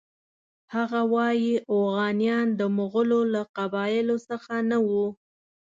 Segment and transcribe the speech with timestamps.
[0.75, 5.05] هغه وایي اوغانیان د مغولو له قبایلو څخه نه وو.